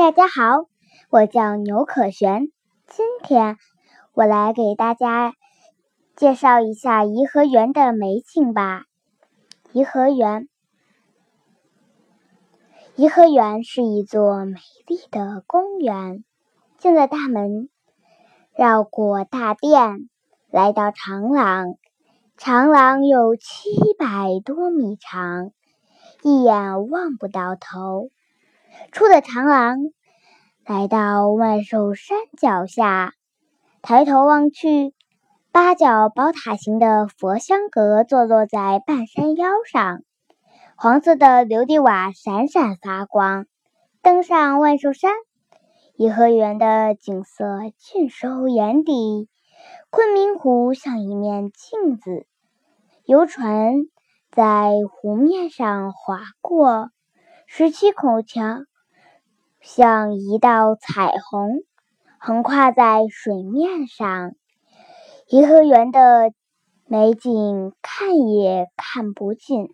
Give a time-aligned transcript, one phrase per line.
[0.00, 0.64] 大家好，
[1.10, 2.50] 我叫牛可璇。
[2.86, 3.58] 今天
[4.14, 5.34] 我来给大家
[6.16, 8.84] 介绍一下颐和园的美景吧。
[9.72, 10.48] 颐和园，
[12.96, 16.24] 颐和园是一座美丽的公园。
[16.78, 17.68] 进了大门，
[18.56, 20.08] 绕过大殿，
[20.50, 21.74] 来到长廊。
[22.38, 25.50] 长廊有七百多米长，
[26.22, 28.08] 一眼望不到头。
[28.92, 29.76] 出了长廊，
[30.66, 33.12] 来到万寿山脚下，
[33.82, 34.94] 抬头望去，
[35.52, 40.02] 八角宝塔形的佛香阁坐落在半山腰上，
[40.76, 43.46] 黄色的琉璃瓦闪闪发光。
[44.02, 45.12] 登上万寿山，
[45.94, 47.44] 颐和园的景色
[47.78, 49.28] 尽收眼底。
[49.90, 52.26] 昆明湖像一面镜子，
[53.04, 53.74] 游船
[54.32, 56.90] 在湖面上划过，
[57.46, 58.64] 十七孔桥。
[59.60, 61.62] 像一道彩虹，
[62.18, 64.32] 横跨在水面上。
[65.28, 66.32] 颐和园的
[66.86, 69.68] 美景看也看不尽。